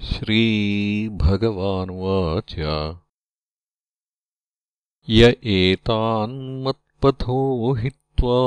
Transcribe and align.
श्रीभगवानुवाच। 0.03 2.55
य 5.11 5.37
एतान्मत्पथो 5.45 7.73
हित्वा 7.73 8.41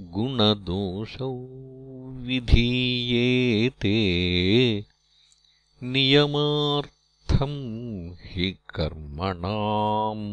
गुणदोषौ 0.00 1.32
विधीयेते 2.26 3.96
नियमार्थम् 5.82 7.58
हि 8.20 8.56
कर्मणाम्। 8.74 10.26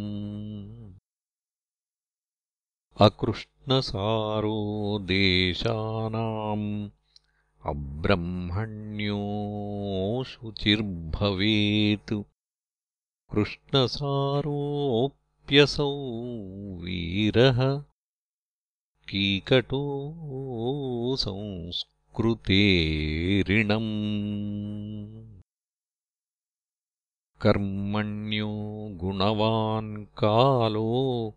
अकृष्णसारो 3.01 5.00
देशानाम् 5.01 6.90
अब्रह्मण्यो 7.66 9.23
शुचिर्भवेत् 10.28 12.13
कृष्णसारोऽप्यसौ 13.34 15.90
वीरः 16.84 17.59
कीकटो 19.09 19.81
संस्कृतेरिणम् 21.19 23.91
कर्मण्यो 27.41 28.51
गुणवान् 28.91 30.06
कालो 30.06 31.35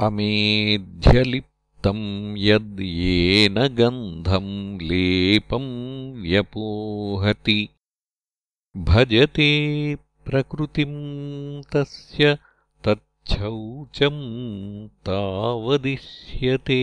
अमेध्यलिप्तम् 0.07 2.39
यद् 2.39 2.81
येन 2.81 3.55
गन्धम् 3.55 4.83
लेपम् 4.83 6.23
व्यपोहति। 6.23 7.69
भजते 8.77 10.06
प्रकृतिम् 10.27 10.95
तस्य 11.73 12.31
तच्छौचम् 12.85 14.23
तावदिष्यते। 14.89 16.79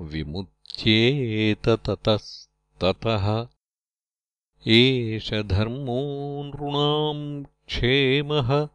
विमुच्येत 0.00 1.68
ततस्ततः। 1.68 3.46
एष 4.66 5.34
धर्मो 5.34 6.02
नृणाम् 6.42 7.44
क्षेमः 7.44 8.68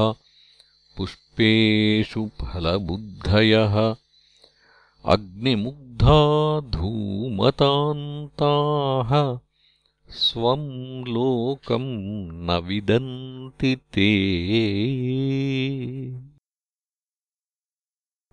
पुष्पेषु 0.97 2.25
फलबुद्धयः 2.41 3.75
अग्निमुग्धा 5.13 6.19
धूमतान्ताः 6.75 9.11
स्वम् 10.09 11.07
लोकम् 11.07 11.89
न 12.47 12.59
विदन्ति 12.67 13.75
ते। 13.93 14.11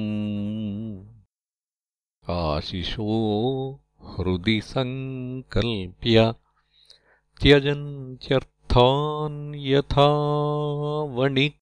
आशिषो 2.30 3.80
हृदि 4.04 4.62
सङ्कल्प्य 4.62 6.34
त्यजन्त्यर्थान् 7.42 9.56
यथा 9.56 10.08
वणि। 11.04 11.54